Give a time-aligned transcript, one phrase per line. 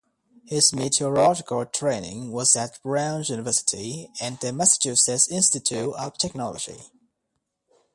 [0.45, 6.89] His meteorological training was at Brown University and the Massachusetts Institute of Technology.